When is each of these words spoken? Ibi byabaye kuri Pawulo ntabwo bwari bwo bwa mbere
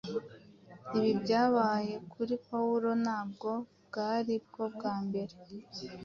Ibi 0.97 1.11
byabaye 1.21 1.93
kuri 2.11 2.33
Pawulo 2.47 2.89
ntabwo 3.03 3.49
bwari 3.87 4.33
bwo 4.45 4.65
bwa 4.75 4.95
mbere 5.05 5.35